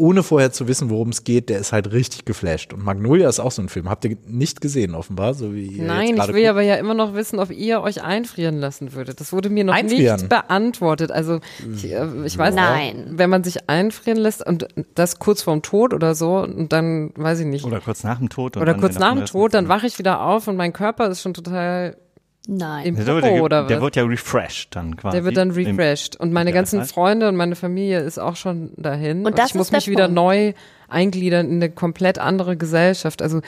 [0.00, 2.72] ohne vorher zu wissen, worum es geht, der ist halt richtig geflasht.
[2.72, 3.90] Und Magnolia ist auch so ein Film.
[3.90, 6.50] Habt ihr nicht gesehen, offenbar, so wie ihr Nein, jetzt ich will guckt?
[6.50, 9.20] aber ja immer noch wissen, ob ihr euch einfrieren lassen würdet.
[9.20, 10.16] Das wurde mir noch Einfrieren?
[10.16, 11.12] nicht beantwortet.
[11.12, 11.40] Also
[11.74, 12.96] ich, äh, ich weiß Nein.
[12.96, 17.12] nicht, wenn man sich einfrieren lässt und das kurz vorm Tod oder so und dann
[17.16, 17.64] weiß ich nicht.
[17.66, 18.56] Oder, kurz nach dem Tod.
[18.56, 21.08] und oder dann kurz nach dem Tod, dann wache ich wieder auf und mein Körper
[21.08, 21.96] ist schon total
[22.46, 22.86] Nein.
[22.86, 23.82] im Der, Popo wird, oder der, der was.
[23.84, 25.16] wird ja refreshed dann quasi.
[25.16, 26.16] Der wird dann refreshed.
[26.16, 29.26] Und meine ganzen Freunde und meine Familie ist auch schon dahin.
[29.26, 30.14] Und das ich muss mich wieder Punkt.
[30.14, 30.52] neu
[30.88, 33.22] eingliedern in eine komplett andere Gesellschaft.
[33.22, 33.40] Also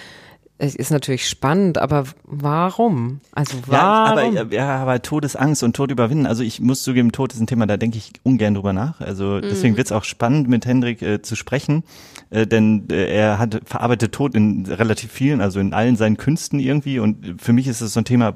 [0.64, 3.20] es ist natürlich spannend, aber warum?
[3.32, 4.36] Also Ja, warum?
[4.36, 6.24] aber, ja, aber Todesangst und Tod überwinden.
[6.24, 9.00] Also ich muss zugeben, Tod ist ein Thema, da denke ich ungern drüber nach.
[9.00, 11.82] Also deswegen wird's auch spannend, mit Hendrik äh, zu sprechen,
[12.30, 16.60] äh, denn äh, er hat verarbeitet Tod in relativ vielen, also in allen seinen Künsten
[16.60, 17.00] irgendwie.
[17.00, 18.34] Und für mich ist es so ein Thema,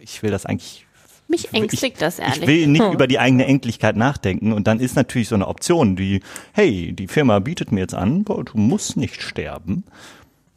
[0.00, 0.86] ich will das eigentlich
[1.28, 2.48] Mich ängstigt das ich ehrlich.
[2.48, 6.20] will nicht über die eigene Endlichkeit nachdenken und dann ist natürlich so eine Option, die,
[6.52, 9.84] hey, die Firma bietet mir jetzt an, boah, du musst nicht sterben.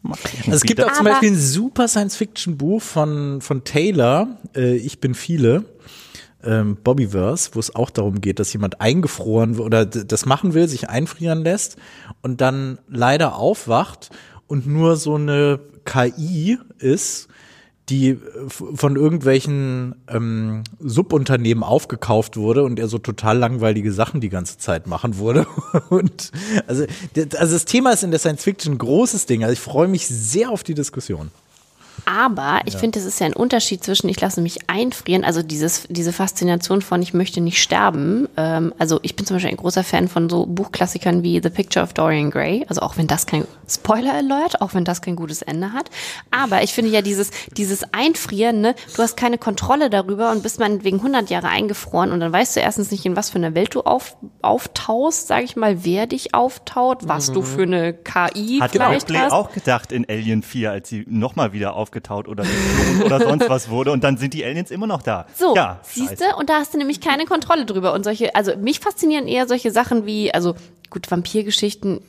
[0.04, 5.16] Also es gibt auch zum Beispiel ein super Science-Fiction-Buch von, von Taylor, äh, Ich bin
[5.16, 5.66] viele,
[6.44, 10.90] ähm, Bobbyverse, wo es auch darum geht, dass jemand eingefroren oder das machen will, sich
[10.90, 11.78] einfrieren lässt
[12.22, 14.12] und dann leider aufwacht
[14.48, 17.28] und nur so eine KI ist,
[17.90, 18.18] die äh,
[18.50, 24.88] von irgendwelchen ähm, Subunternehmen aufgekauft wurde und er so total langweilige Sachen die ganze Zeit
[24.88, 25.48] machen wurde.
[25.90, 26.32] Und
[26.68, 29.44] also, also das Thema ist in der Science Fiction ein großes Ding.
[29.44, 31.32] Also ich freue mich sehr auf die Diskussion.
[32.08, 35.88] Aber ich finde, es ist ja ein Unterschied zwischen ich lasse mich einfrieren, also dieses,
[35.90, 38.30] diese Faszination von ich möchte nicht sterben.
[38.38, 41.84] Ähm, also ich bin zum Beispiel ein großer Fan von so Buchklassikern wie The Picture
[41.84, 42.66] of Dorian Gray.
[42.70, 45.90] Also auch wenn das kein Spoiler Alert, auch wenn das kein gutes Ende hat.
[46.32, 50.60] Aber ich finde ja dieses, dieses Einfrieren, ne, du hast keine Kontrolle darüber und bist
[50.60, 53.76] meinetwegen 100 Jahre eingefroren und dann weißt du erstens nicht, in was für einer Welt
[53.76, 58.72] du auf, auftaust, sage ich mal, wer dich auftaut, was du für eine KI Hat
[58.72, 59.34] vielleicht Ripley hast.
[59.34, 62.46] auch gedacht in Alien 4, als sie nochmal wieder aufgetaut oder
[63.04, 65.26] oder sonst was wurde und dann sind die Aliens immer noch da.
[65.36, 66.36] So, ja, siehst du?
[66.38, 67.94] Und da hast du nämlich keine Kontrolle drüber.
[67.94, 70.56] Und solche, also mich faszinieren eher solche Sachen wie, also
[70.90, 72.02] gut, Vampirgeschichten,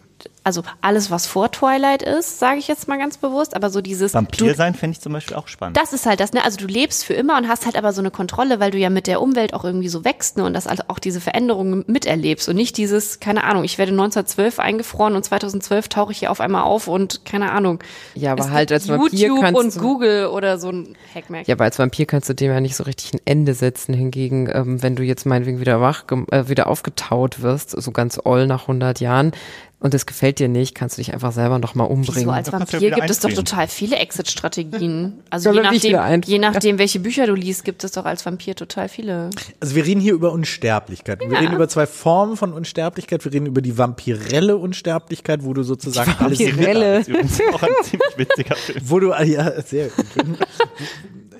[0.48, 4.14] also alles, was vor Twilight ist, sage ich jetzt mal ganz bewusst, aber so dieses
[4.14, 5.76] Vampir sein fände ich zum Beispiel auch spannend.
[5.76, 6.42] das ist halt das, ne?
[6.42, 8.88] Also du lebst für immer und hast halt aber so eine Kontrolle, weil du ja
[8.88, 10.44] mit der Umwelt auch irgendwie so wächst, ne?
[10.44, 14.58] Und das halt auch diese Veränderungen miterlebst und nicht dieses, keine Ahnung, ich werde 1912
[14.58, 17.80] eingefroren und 2012 tauche ich hier auf einmal auf und keine Ahnung.
[18.14, 21.46] Ja, aber es halt als Vampir YouTube kannst und du- Google oder so ein Hackmack.
[21.46, 23.92] Ja, aber als Vampir kannst du dem ja nicht so richtig ein Ende setzen.
[23.92, 28.46] Hingegen, ähm, wenn du jetzt meinetwegen wieder wach, äh, wieder aufgetaut wirst, so ganz oll
[28.46, 29.32] nach 100 Jahren,
[29.80, 32.24] und es gefällt dir nicht, kannst du dich einfach selber noch mal umbringen.
[32.24, 35.14] So als ja Vampir gibt es doch total viele Exit-Strategien.
[35.30, 38.88] Also je nachdem, je nachdem, welche Bücher du liest, gibt es doch als Vampir total
[38.88, 39.30] viele.
[39.60, 41.20] Also wir reden hier über Unsterblichkeit.
[41.20, 43.24] Wir reden über zwei Formen von Unsterblichkeit.
[43.24, 46.98] Wir reden über die vampirelle Unsterblichkeit, wo du sozusagen alles Vampirelle.
[46.98, 48.80] Das ist übrigens auch ein ziemlich witziger Film.
[48.84, 50.06] wo du ja sehr gut.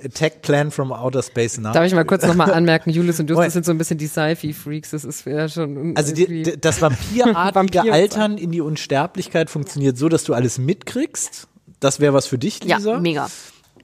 [0.04, 1.72] Attack Plan from Outer Space Now.
[1.72, 4.90] Darf ich mal kurz nochmal anmerken, Julius und Justus sind so ein bisschen die Sci-Fi-Freaks,
[4.90, 10.08] das ist ja schon Also die, das vampirartige Vampir- Altern in die Unsterblichkeit funktioniert so,
[10.08, 11.48] dass du alles mitkriegst.
[11.80, 12.92] Das wäre was für dich, Lisa.
[12.94, 13.28] Ja, mega.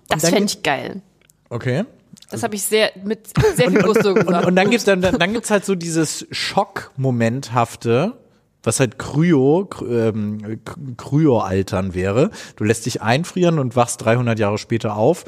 [0.09, 1.03] Das fände ich geil.
[1.51, 1.85] Okay.
[2.31, 4.47] Das habe ich sehr mit sehr viel Gusto Und, gesagt.
[4.47, 8.15] und dann gibt's dann, dann, dann gibt's halt so dieses Schockmomenthafte,
[8.63, 12.31] was halt Kryo, Kry- ähm, K- Kryo-Altern wäre.
[12.57, 15.25] Du lässt dich einfrieren und wachst 300 Jahre später auf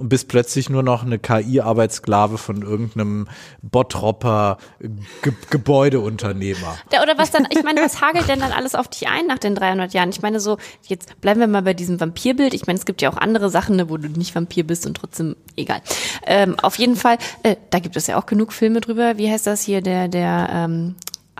[0.00, 3.28] und bist plötzlich nur noch eine KI-Arbeitssklave von irgendeinem
[3.62, 6.78] Bottropper Ge Gebäudeunternehmer.
[6.92, 9.38] Ja, oder was dann, ich meine, was hagelt denn dann alles auf dich ein nach
[9.38, 10.08] den 300 Jahren?
[10.08, 12.54] Ich meine so, jetzt bleiben wir mal bei diesem Vampirbild.
[12.54, 14.94] Ich meine, es gibt ja auch andere Sachen, ne, wo du nicht Vampir bist und
[14.94, 15.82] trotzdem, egal.
[16.26, 19.18] Ähm, auf jeden Fall, äh, da gibt es ja auch genug Filme drüber.
[19.18, 20.94] Wie heißt das hier, der, der, ähm,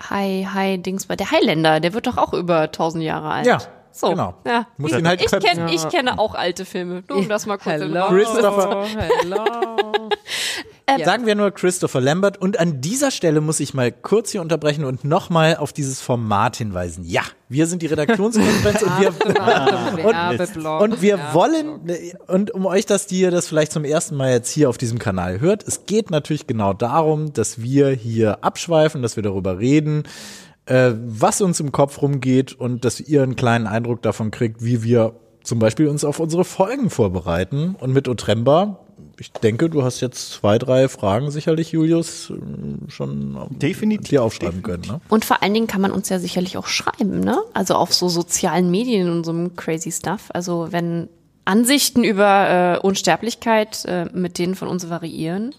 [0.08, 3.46] Hi, Hi, Dings, der Highlander, der wird doch auch über 1000 Jahre alt.
[3.46, 3.58] Ja,
[3.92, 4.34] so, genau.
[4.46, 4.66] Ja.
[4.76, 7.02] Muss ich, ihn halt ich, kenn, ich kenne auch alte Filme.
[7.08, 8.86] Nur um das mal kurz Hello, Christopher-
[9.20, 9.44] hello.
[11.04, 12.38] Sagen wir nur Christopher Lambert.
[12.38, 16.56] Und an dieser Stelle muss ich mal kurz hier unterbrechen und nochmal auf dieses Format
[16.56, 17.04] hinweisen.
[17.04, 19.14] Ja, wir sind die Redaktionskonferenz und wir,
[20.04, 20.80] Werbeblock.
[20.82, 21.90] und wir wollen,
[22.26, 25.40] und um euch, dass ihr das vielleicht zum ersten Mal jetzt hier auf diesem Kanal
[25.40, 30.04] hört, es geht natürlich genau darum, dass wir hier abschweifen, dass wir darüber reden,
[30.70, 34.84] äh, was uns im Kopf rumgeht und dass ihr einen kleinen Eindruck davon kriegt, wie
[34.84, 37.74] wir zum Beispiel uns auf unsere Folgen vorbereiten.
[37.80, 38.78] Und mit Otremba,
[39.18, 44.62] ich denke, du hast jetzt zwei, drei Fragen sicherlich, Julius, äh, schon Definitiv, dir aufschreiben
[44.62, 44.84] können.
[44.86, 45.00] Ne?
[45.08, 47.38] Und vor allen Dingen kann man uns ja sicherlich auch schreiben, ne?
[47.52, 50.28] Also auf so sozialen Medien und so einem crazy Stuff.
[50.28, 51.08] Also wenn
[51.44, 55.52] Ansichten über äh, Unsterblichkeit äh, mit denen von uns variieren.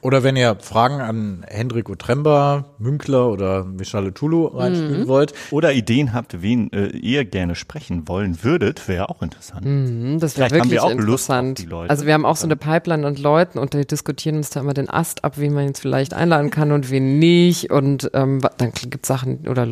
[0.00, 5.08] Oder wenn ihr Fragen an Hendrik Otremba, Münkler oder Michale Tulu reinspielen Mhm.
[5.08, 9.64] wollt, Oder Ideen habt, wen äh, ihr gerne sprechen wollen würdet, wäre auch interessant.
[9.64, 11.58] Hm, Das wäre Vielleicht haben wirklich wir auch Lust auf interessant.
[11.58, 11.90] die Leute.
[11.90, 14.74] Also wir haben auch so eine Pipeline an Leuten und die diskutieren uns da immer
[14.74, 17.70] den Ast ab, wie man jetzt vielleicht einladen kann und wen nicht.
[17.70, 19.66] Und ähm, dann gibt Sachen oder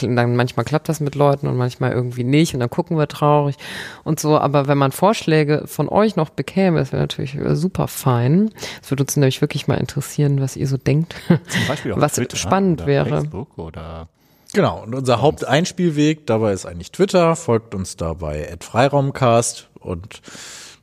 [0.00, 3.56] dann manchmal klappt das mit Leuten und manchmal irgendwie nicht und dann gucken wir traurig
[4.04, 4.38] und so.
[4.38, 8.50] Aber wenn man Vorschläge von euch noch bekäme, das wäre natürlich äh, super fein.
[8.82, 11.14] Es würde uns nämlich wirklich mal interessieren, was ihr so denkt.
[11.28, 13.08] Zum Beispiel auf was Twitter spannend oder wäre.
[13.08, 14.08] Facebook oder
[14.52, 20.20] Genau, und unser Haupteinspielweg dabei ist eigentlich Twitter, folgt uns dabei at Freiraumcast und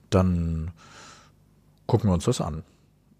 [0.10, 0.71] dann
[1.86, 2.63] gucken wir uns das an.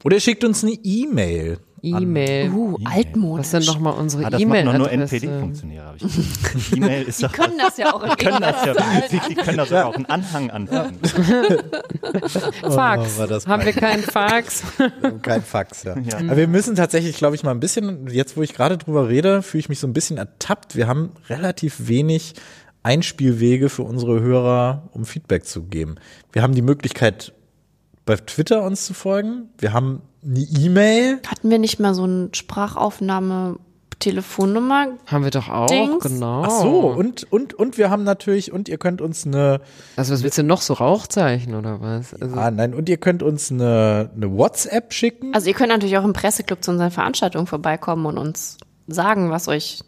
[0.06, 1.60] Oder schickt uns eine E-Mail.
[1.82, 2.52] E-Mail.
[2.52, 3.46] Uh, altmodisch.
[3.46, 4.92] Was sind nochmal unsere Ah, das machen doch nur?
[4.92, 6.74] NPD-Funktionäre, habe ich.
[6.78, 7.32] E-Mail ist doch.
[7.32, 8.16] können das ja auch.
[8.16, 8.74] Die können das ja,
[9.12, 10.98] die, die können das auch einen Anhang anfangen.
[12.62, 13.20] Fax.
[13.20, 14.64] Oh, Haben wir keinen Fax?
[15.22, 15.94] Kein Fax, ja.
[15.94, 19.42] Aber wir müssen tatsächlich, glaube ich, mal ein bisschen, jetzt wo ich gerade drüber rede,
[19.42, 20.76] fühle ich mich so ein bisschen ertappt.
[20.76, 22.34] Wir haben relativ wenig
[22.84, 25.96] Einspielwege für unsere Hörer, um Feedback zu geben.
[26.32, 27.34] Wir haben die Möglichkeit,
[28.08, 29.50] bei Twitter uns zu folgen.
[29.60, 31.20] Wir haben eine E-Mail.
[31.28, 33.58] Hatten wir nicht mal so ein Sprachaufnahme
[34.00, 34.90] Telefonnummer.
[35.08, 36.04] Haben wir doch auch, Dings.
[36.04, 36.44] genau.
[36.46, 39.60] Ach so, und, und, und wir haben natürlich, und ihr könnt uns eine,
[39.96, 42.14] Also was willst du noch, so Rauchzeichen oder was?
[42.14, 45.34] Also, ah, nein, und ihr könnt uns eine, eine WhatsApp schicken.
[45.34, 49.48] Also ihr könnt natürlich auch im Presseclub zu unseren Veranstaltungen vorbeikommen und uns sagen, was
[49.48, 49.82] euch.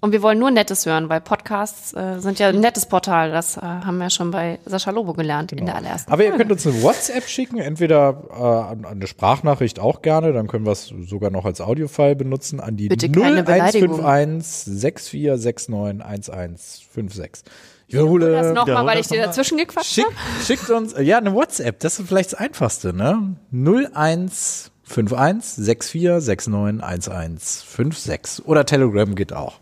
[0.00, 3.32] Und wir wollen nur Nettes hören, weil Podcasts äh, sind ja ein nettes Portal.
[3.32, 6.12] Das äh, haben wir schon bei Sascha Lobo gelernt in der allerersten.
[6.12, 10.64] Aber ihr könnt uns eine WhatsApp schicken, entweder äh, eine Sprachnachricht auch gerne, dann können
[10.64, 13.98] wir es sogar noch als Audiofile benutzen an die Bitte keine Beleidigung.
[13.98, 17.42] 0151 6469 1156.
[17.88, 18.32] Ich wiederhole.
[18.32, 20.44] das nochmal, weil ich dir dazwischen gequatscht Schick, habe.
[20.44, 23.34] schickt uns, äh, ja, eine WhatsApp, das ist vielleicht das Einfachste, ne?
[23.50, 28.46] 0151 6469 1156.
[28.46, 29.58] Oder Telegram geht auch.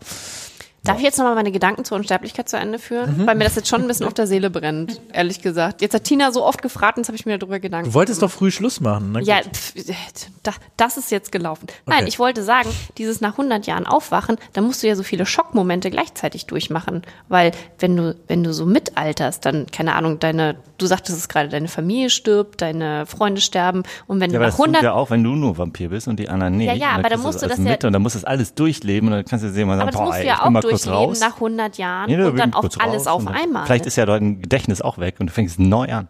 [0.83, 3.17] Darf ich jetzt nochmal meine Gedanken zur Unsterblichkeit zu Ende führen?
[3.23, 3.27] Mhm.
[3.27, 5.81] Weil mir das jetzt schon ein bisschen auf der Seele brennt, ehrlich gesagt.
[5.81, 8.21] Jetzt hat Tina so oft gefragt, und jetzt habe ich mir darüber Gedanken Du wolltest
[8.21, 9.21] doch früh Schluss machen, ne?
[9.21, 9.73] Ja, pf,
[10.43, 11.67] da, das ist jetzt gelaufen.
[11.85, 12.07] Nein, Okay.
[12.07, 15.89] ich wollte sagen, dieses nach 100 Jahren Aufwachen, da musst du ja so viele Schockmomente
[15.89, 21.17] gleichzeitig durchmachen, weil wenn du wenn du so mitalterst, dann keine Ahnung, deine du sagtest
[21.17, 24.57] es gerade, deine Familie stirbt, deine Freunde sterben und wenn Ja, du aber nach das
[24.57, 26.67] tut 100 ja auch, wenn du nur Vampir bist und die anderen nicht.
[26.67, 29.09] Ja, ja, aber dann musst du das ja- und dann musst du das alles durchleben
[29.09, 31.19] und dann kannst du sehen, sagen, das boah, ich ja bin mal durchleben raus.
[31.19, 33.65] nach 100 Jahren Ja, da und dann auch alles auf einmal.
[33.65, 36.07] Vielleicht ist ja dein Gedächtnis auch weg und du fängst neu an.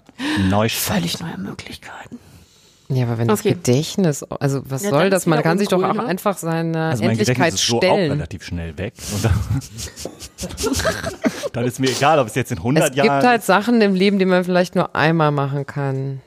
[0.50, 2.20] Neu völlig neue Möglichkeiten.
[2.90, 3.50] ja, aber wenn Okay.
[3.52, 5.26] das Gedächtnis, also was Ja, soll das?
[5.26, 6.06] Man kann sich doch auch ne?
[6.06, 8.94] einfach seine Also mein Gedächtnis Endlichkeit ist so auch relativ schnell weg.
[9.14, 9.34] Und dann,
[11.54, 13.96] dann ist mir egal, ob es jetzt in 100 Es Jahren gibt halt Sachen im
[13.96, 16.22] Leben, die man vielleicht nur einmal machen kann.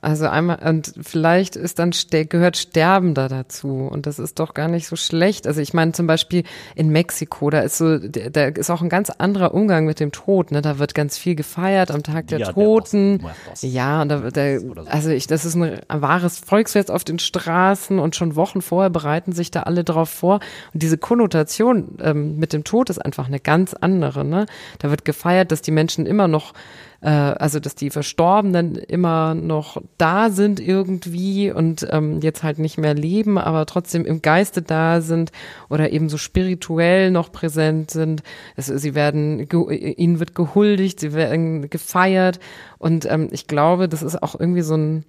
[0.00, 3.88] Also einmal, und vielleicht ist dann, gehört Sterben da dazu.
[3.90, 5.48] Und das ist doch gar nicht so schlecht.
[5.48, 6.44] Also ich meine zum Beispiel
[6.76, 10.52] in Mexiko, da ist so, da ist auch ein ganz anderer Umgang mit dem Tod,
[10.52, 10.62] ne?
[10.62, 13.14] Da wird ganz viel gefeiert am Tag der de Toten.
[13.14, 13.62] los Muertos.
[13.62, 18.14] Ja, und da, da also ich, das ist ein, wahres Volksfest auf den Straßen und
[18.14, 20.38] schon Wochen vorher bereiten sich da alle drauf vor.
[20.72, 24.46] Und diese Konnotation ähm, mit dem Tod ist einfach eine ganz andere, ne?
[24.78, 26.54] Da wird gefeiert, dass die Menschen immer noch
[27.00, 32.78] äh, also dass die Verstorbenen immer noch da sind irgendwie und ähm, jetzt halt nicht
[32.78, 35.32] mehr leben, aber trotzdem im Geiste da sind
[35.68, 38.22] oder eben so spirituell noch präsent sind.
[38.56, 42.40] Es, sie werden, ihnen wird gehuldigt, sie werden gefeiert
[42.78, 45.04] und ähm, ich glaube, das ist auch irgendwie so ein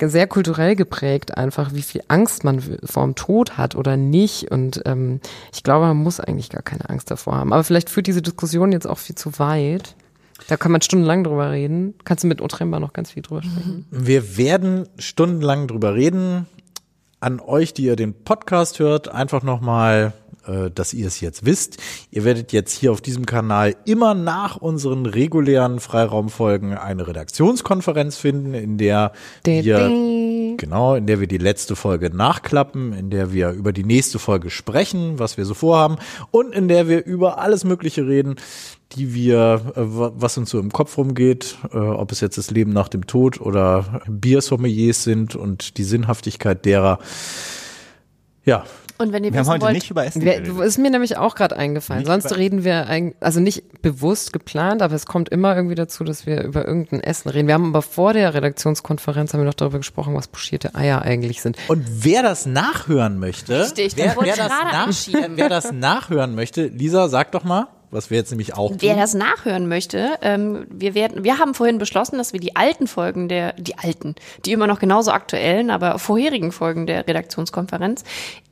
[0.00, 4.50] sehr kulturell geprägt einfach, wie viel Angst man vorm Tod hat oder nicht.
[4.50, 5.20] Und ähm,
[5.52, 7.52] ich glaube, man muss eigentlich gar keine Angst davor haben.
[7.52, 9.94] Aber vielleicht führt diese Diskussion jetzt auch viel zu weit.
[10.48, 11.94] Da kann man stundenlang drüber reden.
[12.04, 13.86] Kannst du mit Otremba noch ganz viel drüber sprechen.
[13.90, 16.46] Wir werden stundenlang drüber reden.
[17.20, 20.12] An euch, die ihr den Podcast hört, einfach nochmal,
[20.46, 21.76] äh, dass ihr es jetzt wisst.
[22.10, 28.54] Ihr werdet jetzt hier auf diesem Kanal immer nach unseren regulären Freiraumfolgen eine Redaktionskonferenz finden,
[28.54, 29.12] in der
[29.44, 29.78] wir.
[30.56, 34.50] Genau, in der wir die letzte Folge nachklappen, in der wir über die nächste Folge
[34.50, 35.96] sprechen, was wir so vorhaben
[36.30, 38.36] und in der wir über alles Mögliche reden,
[38.96, 42.50] die wir, äh, wa- was uns so im Kopf rumgeht, äh, ob es jetzt das
[42.50, 46.98] Leben nach dem Tod oder Biersommeliers sind und die Sinnhaftigkeit derer.
[48.44, 48.64] Ja,
[48.98, 50.48] Und wenn ihr Wir haben heute wollt, nicht über Essen geredet.
[50.60, 52.00] ist mir nämlich auch gerade eingefallen.
[52.02, 56.04] Nicht Sonst reden wir eigentlich, also nicht bewusst geplant, aber es kommt immer irgendwie dazu,
[56.04, 57.46] dass wir über irgendein Essen reden.
[57.48, 61.40] Wir haben aber vor der Redaktionskonferenz haben wir noch darüber gesprochen, was pochierte Eier eigentlich
[61.40, 61.56] sind.
[61.68, 67.08] Und wer das nachhören möchte, Richtig, wer, wer, das nach, wer das nachhören möchte, Lisa,
[67.08, 69.00] sag doch mal, was wir jetzt nämlich auch Wer tun.
[69.00, 73.28] das nachhören möchte, ähm, wir werden, wir haben vorhin beschlossen, dass wir die alten Folgen
[73.28, 74.14] der, die alten,
[74.46, 78.02] die immer noch genauso aktuellen, aber vorherigen Folgen der Redaktionskonferenz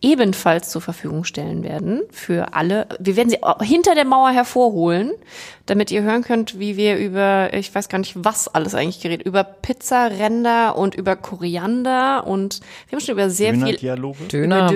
[0.03, 2.87] ebenfalls zur Verfügung stellen werden für alle.
[2.99, 5.13] Wir werden sie auch hinter der Mauer hervorholen,
[5.67, 9.27] damit ihr hören könnt, wie wir über, ich weiß gar nicht, was alles eigentlich geredet,
[9.27, 14.25] über Pizzaränder und über Koriander und wir haben schon über sehr viel Döner-Dialoge?
[14.25, 14.69] Döner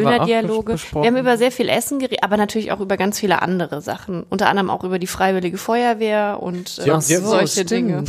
[0.62, 1.02] besprochen.
[1.02, 4.24] Wir haben über sehr viel Essen geredet, aber natürlich auch über ganz viele andere Sachen.
[4.30, 8.04] Unter anderem auch über die Freiwillige Feuerwehr und äh, Ja, ja, solche Dinge.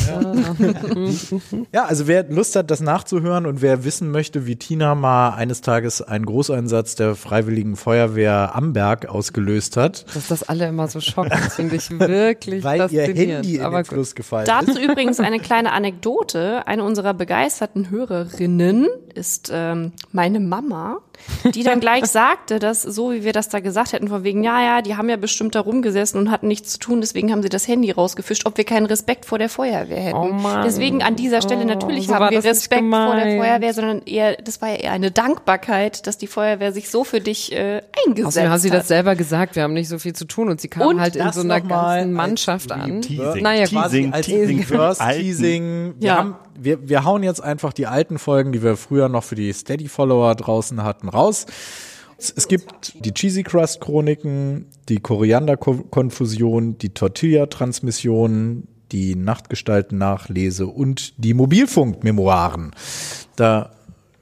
[1.71, 5.61] Ja, also wer Lust hat, das nachzuhören und wer wissen möchte, wie Tina mal eines
[5.61, 11.29] Tages einen Großeinsatz der Freiwilligen Feuerwehr Amberg ausgelöst hat, Dass das alle immer so schocken,
[11.31, 13.17] das finde ich wirklich weil ihr faszinierend.
[13.45, 13.85] Handy in aber den.
[13.85, 14.67] Fluss gefallen ist.
[14.67, 16.67] Dazu übrigens eine kleine Anekdote.
[16.67, 20.99] Eine unserer begeisterten Hörerinnen ist ähm, meine Mama,
[21.53, 24.61] die dann gleich sagte, dass so wie wir das da gesagt hätten, von wegen, ja,
[24.61, 27.49] ja, die haben ja bestimmt da rumgesessen und hatten nichts zu tun, deswegen haben sie
[27.49, 30.17] das Handy rausgefischt, ob wir keinen Respekt vor der Feuerwehr hätten.
[30.17, 30.63] Oh Mann.
[30.65, 33.37] Deswegen an dieser Stelle Oh, natürlich so haben wir Respekt vor der.
[33.41, 37.21] Feuerwehr, sondern eher, das war ja eher eine Dankbarkeit, dass die Feuerwehr sich so für
[37.21, 38.77] dich äh, eingesetzt Außerdem haben sie hat.
[38.79, 41.15] das selber gesagt, wir haben nicht so viel zu tun und sie kamen Und halt
[41.15, 43.01] in so einer ganzen als Mannschaft an.
[43.01, 43.41] Teasing.
[43.41, 44.65] Naja, quasi Teasing, als Teasing
[44.99, 45.19] Alten.
[45.21, 45.93] Teasing.
[45.99, 46.15] Wir, Ja.
[46.17, 49.51] haben, wir, wir hauen jetzt einfach die alten Folgen, die wir früher noch für die
[49.53, 51.45] Steady-Follower draußen hatten, raus.
[52.17, 60.67] Es gibt die Cheesy Crust Chroniken, die Koriander Konfusion, die Tortilla Transmission, die Nachtgestalten Nachlese
[60.67, 62.71] und die Mobilfunk Memoiren.
[63.35, 63.71] Da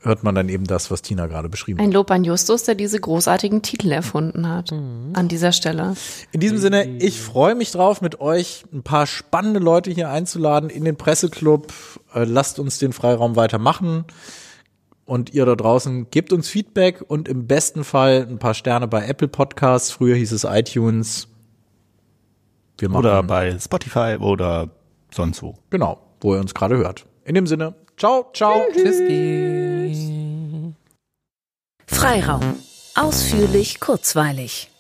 [0.02, 1.86] hört man dann eben das, was Tina gerade beschrieben hat.
[1.86, 4.72] Ein Lob an Justus, der diese großartigen Titel erfunden hat.
[4.72, 5.12] Mhm.
[5.14, 5.96] An dieser Stelle.
[6.32, 10.70] In diesem Sinne, ich freue mich drauf, mit euch ein paar spannende Leute hier einzuladen
[10.70, 11.72] in den Presseclub.
[12.14, 14.06] Äh, lasst uns den Freiraum weitermachen.
[15.06, 19.06] Und ihr da draußen gebt uns Feedback und im besten Fall ein paar Sterne bei
[19.06, 19.92] Apple Podcasts.
[19.92, 21.28] Früher hieß es iTunes.
[22.78, 24.70] Wir machen oder bei Spotify oder
[25.12, 25.56] sonst wo.
[25.70, 27.06] Genau, wo ihr uns gerade hört.
[27.26, 28.62] In dem Sinne, ciao, ciao.
[28.74, 29.00] Tschüss.
[31.86, 32.56] Freiraum.
[32.96, 34.73] Ausführlich, kurzweilig.